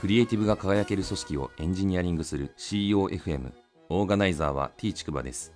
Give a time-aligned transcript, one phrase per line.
[0.00, 3.52] クリエイティブが輝ける組織をエンジニアリングする CEOFM
[3.90, 5.52] オーガナイザーは T ちくばです。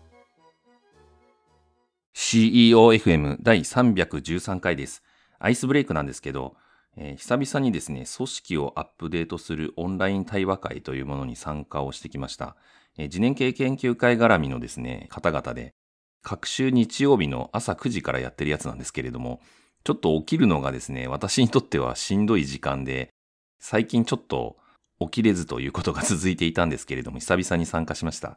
[2.14, 5.02] CEOFM 第313回です。
[5.38, 6.56] アイスブレイクなんですけど、
[6.98, 12.54] えー、久々にですね組織をアップデートするオンライン対話会というものに参加をしてきました、
[12.98, 15.72] えー、次年系研究会絡みのですね方々で
[16.22, 19.40] 各週日曜日の朝9時からやってるやつなんですけれども
[19.84, 23.10] ちょっと起きるのがですね、私にとってはしんどい時間で、
[23.66, 24.58] 最近ちょっと
[25.00, 28.36] 起きれずということが続いていたんですけれども、久々に参加しました。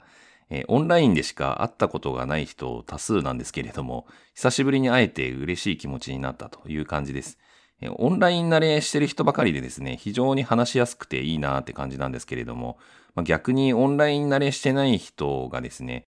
[0.50, 7.38] えー、オンラインでしか会ったことがない人多数なんですけれども、久しぶりに会えて嬉しい気持ちになったという感じです。
[7.82, 12.78] えー、オンライン慣れしてる人ばかりでですね、非常に話しやすくていいなって感じなんですけれども、
[13.14, 16.06] まあ、逆にオンライン慣れしてない人がですね、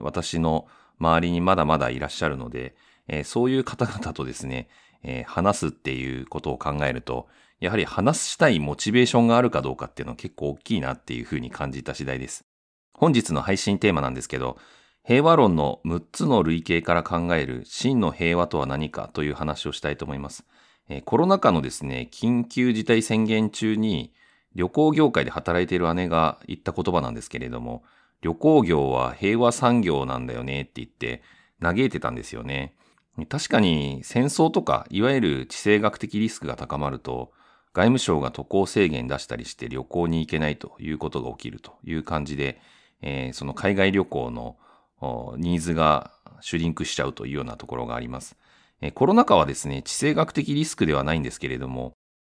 [0.00, 0.66] 私の
[0.98, 2.74] 周りにまだまだいらっしゃるので、
[3.06, 4.68] えー、そういう方々とですね、
[5.04, 7.28] え話すっていうことを考えると、
[7.60, 12.44] やはり話したいモチベーションがあるかどうかっていうのは結構大きいなっていうふうに感じた次第です。
[12.92, 14.58] 本日の配信テーマなんですけど、
[15.04, 20.44] 平和論の6つの類型から考える真の平和とは何かという話をしたいと思います。
[20.88, 24.12] えコロナ禍のですね、緊急事態宣言中に
[24.54, 27.84] 旅行業界で働いている姉が言った言葉なんですけれども、
[28.22, 31.22] 旅行業は平和産業なんだよねって言って
[31.60, 32.74] 嘆いてたんですよね。
[33.28, 37.32] 確かに戦争とかいわゆる地政学的リスクが高まると
[37.76, 42.58] 外務省が渡航制限出したりして旅行に行けないということが起きるという感じで、
[43.02, 44.56] えー、その海外旅行の
[45.36, 46.10] ニーズが
[46.40, 48.34] シュリンクしちゃうというようなところがあります。
[48.80, 51.92] えー、コロナ禍はですね、地政学的リスクではないんですけれども、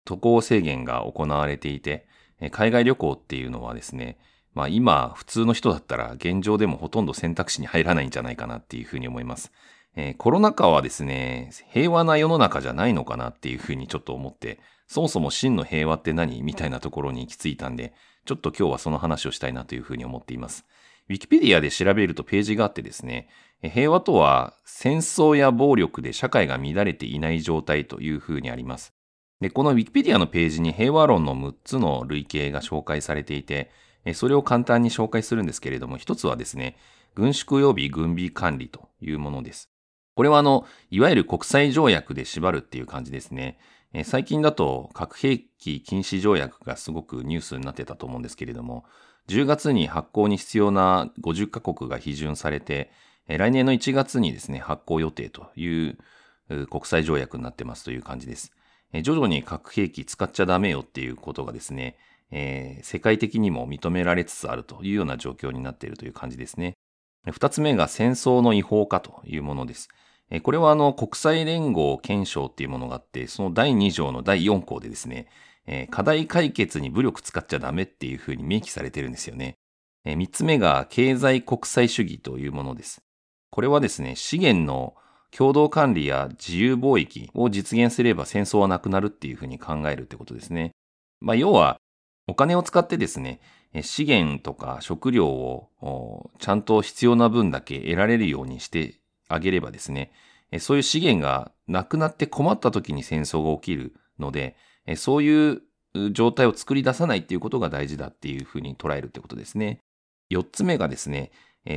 [0.05, 2.09] 渡航制限が行われていて、
[2.51, 4.19] 海外旅行っていうのはですね、
[4.55, 9.53] まあ今普通の人だったら現状でもほとんど選択肢に入らないんじゃないかなっていうふうに思います。
[9.95, 14.59] えー、コロナ禍はですね、平和な世の中じゃないのかなっていうふうにちょっと思って、
[14.89, 16.43] そもそも真の平和って何？
[16.43, 17.93] みたいなところに行き着いたんで、
[18.25, 20.65] ちょっと今日はその話をしたいなというふうに思っています。
[21.09, 23.29] ウィキペディアで調べるとページがあってですね、
[23.63, 28.93] 平和とは戦争や暴力で社会が乱れていない状態というふうにあります。
[29.41, 33.71] で、このウィキペディアのページに平和論の6つの類型が紹介されていて、
[34.15, 36.77] それを簡単に紹介するんですけれども、一つはですね、
[37.15, 39.71] 軍縮及び軍備管理というものです。
[40.15, 43.59] これはあの、いわゆる国際条約で縛るっていう感じですね。
[43.93, 48.85] え最近だと核兵器禁止条約がすごくニュースになってたと思うんですけれども、
[49.29, 52.91] 10月に発行に必要な50カ国が批准されて、
[53.27, 55.99] 来年の1月にですね、発行予定という
[56.67, 58.53] 国際条約になってますという感じです。
[59.03, 61.97] 徐々に核兵器使っちゃダメよっていうことがですね、
[62.31, 66.75] えー、世界的にも認められつつあるというような状況になっているという感じですね。
[67.27, 69.89] 二つ目が戦争の違法化というものです。
[70.43, 75.27] これはあの国際連合憲章っていうものがあって、その第2条の第4項でですね、
[75.91, 79.57] 課題解決に武力使っちゃダメっていうふうに明記されてるんですよね。
[80.05, 83.03] 3つ目が経済国際主義というものです。
[83.51, 84.95] これはですね、資源の
[85.31, 90.73] 共同管理や自由貿易を実現すれば戦争はなくなるっていうふうに考えるってことですね。
[91.21, 91.79] まあ、要は、
[92.27, 93.41] お金を使ってですね、
[93.83, 98.98] 資源とか食料をちゃんと必要な分だけ得られるようにして
[99.29, 100.11] あげればですね、
[100.59, 104.57] そういう資源がなくなって困った時に戦争が起きるので、
[104.97, 105.63] そういう
[106.13, 109.81] 状態を作り出さないっていうことが大事だっていうふうに捉えるってことですね。
[110.31, 111.31] 四つ目がですね、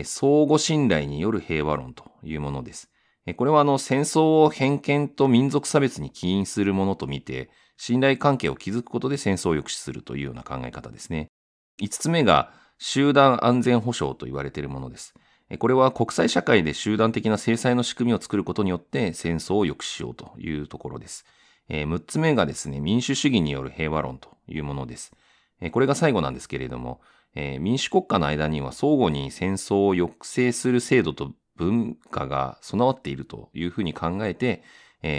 [0.03, 2.90] 相互信頼による平和論というものです。
[3.35, 11.28] これはあの戦争を偏見と民族差別に起因するものと見て、信頼関係を築くことで戦争を抑止するというような考え方ですね。
[11.79, 15.13] 五つ目が集団安全保障と言われているものです。
[15.59, 21.25] これは国際社会で集団的な制裁の仕組みを作ることによって戦争を抑止しようというところです。
[21.69, 25.11] 6つ目がですね、民主主義による平和論というものです。
[25.72, 27.01] これが最後なんですけれども、
[27.34, 34.63] 民主国家の間には相互に戦争を抑制する制度と文化が備わっているというふうに考えて、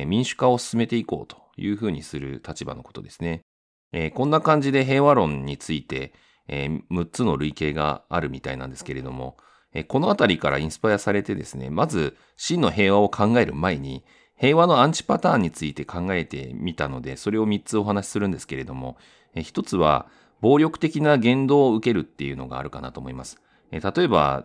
[0.07, 3.43] 民主化を進めていこうというふうにする立場のことですね。
[4.15, 6.13] こんな感じで平和論について、
[6.49, 9.37] 6つの類型があるみたいなんですけれども、
[9.89, 14.05] このあたりからインスパイアされてですね、まず真の平和を考える前に、
[14.37, 18.97] 平和のアンチパターンについて考えてみたので、それを3つお話しするんですけれども、
[19.35, 20.07] 1つは
[20.41, 23.41] 暴力的な言動を受けるっていうのがあるかなと思います。
[23.71, 24.45] 例えば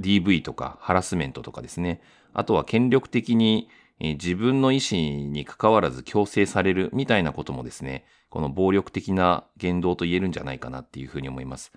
[0.00, 2.00] DV とかハラスメントとかですね、
[2.32, 11.72] あとは権力的に自分の意思に関わらず強制されるみたいなこともですね、この暴力的な言動と言えるんじゃないかなっていうふうに思います。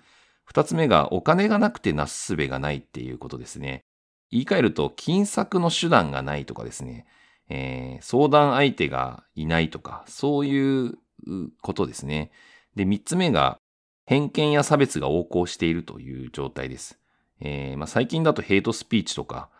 [0.46, 3.82] 二つ目がお金がなくてなすすべがないっていうことですね。
[4.30, 7.06] 言い換えると、金策の手段がないとかですね、
[7.48, 10.98] えー、相談相手がいないとか、そういう
[11.62, 12.30] ことですね。
[12.74, 13.58] で、3つ目が、
[14.06, 16.98] 偏見や差別が横行しているという状態です。
[17.40, 19.50] えーまあ、最近だとヘイトスピーチとか、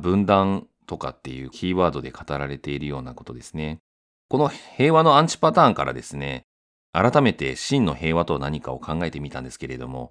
[0.00, 3.78] 分断とかっていうキーワードで語られているようなことですね。
[4.28, 6.42] この平和のアンチパターンからですね、
[6.92, 10.10] 改めて真の平和とは何かを考えてみたんですけれども、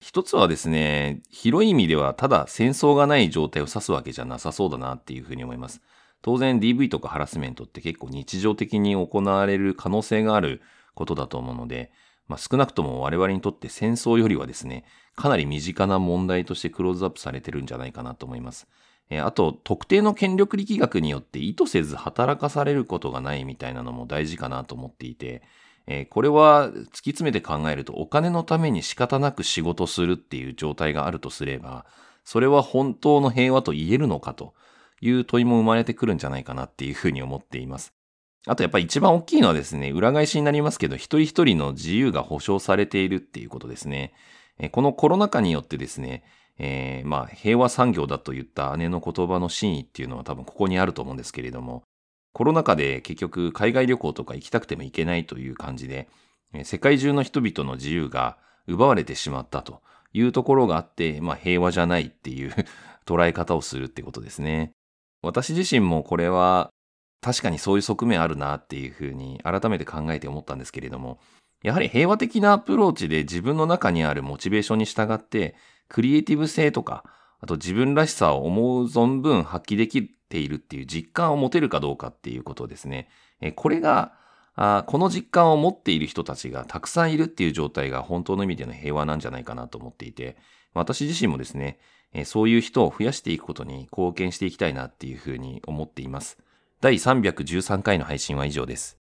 [0.00, 5.80] 一つはですね、広い意味ではただ戦争がない状態を指すわけじゃなさそうだなっていうふうに思います。
[6.22, 10.62] 当然 DV とかハラスメントって結構日常的に行われる可能性がある
[10.94, 11.92] ことだと思うので、
[12.28, 14.84] まあ、少なくとも我々にとって戦争よりはですね、
[15.16, 18.66] かなり身近な問題としてクローズアップされてるんじゃないかなと思います。
[19.10, 25.42] えあと、特定の権力力学によって意図せず働かされることがないみたいなのも大事かなと思っていて、
[25.86, 31.84] えこれは突き詰めて考えるとお金のために仕方なく仕事するっていう状態があるとすれば、
[32.24, 34.54] それは本当の平和と言えるのかと
[35.00, 37.92] いう問いも生まれてくるんじゃないかなっていうふうに思っています。
[38.46, 44.12] あとやっぱり一番大きいのはですね、裏返しになりますけど、一人一人の自由が保障されているっていうことですね。
[44.72, 46.24] このコロナ禍によってですね、
[46.58, 51.82] えー、まあ平和産業だと言った姉の言葉の真意っていうのは多分ここにあると思うんですけれども、
[52.34, 56.08] コロナ禍で結局海外旅行とか行きたくても行けないという感じで、
[56.64, 58.36] 世界中の人々の自由が
[58.66, 59.80] 奪われてしまったと
[60.12, 62.52] いうところがあって、まあ平和じゃないっていう
[63.06, 64.72] 捉え方をするってことですね。
[65.22, 66.70] 私自身もこれは
[67.22, 71.20] 確かにそういう側面あるなっていうふうに改めて考えて思ったんですけれども、
[71.62, 75.54] やはり平和的なアプローチで自分の中にあるモチベーションに従って、
[75.88, 77.04] クリエイティブ性とか、
[77.44, 83.10] あと自分らしさを思う存分発揮できているっていう実感を持てるかどうかっていうことですね。
[83.42, 84.14] えこれが
[84.56, 90.38] あ、この実感を持っている人たちがたくさんいるっていう状態が本当の意味での平和なんじゃないかなと思っていて、
[90.72, 91.78] 私自身もですね、
[92.14, 96.38] えそういう人を増やしていくことに貢献していきたいなっていうふうに思っています。
[96.80, 98.96] 第313回の配信は以上です。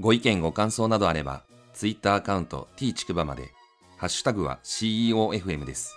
[0.00, 3.54] ご意見ご感想などあれば、Twitter アカウント t ちくばまで、
[3.96, 5.96] ハッシュタグは CEOFM です。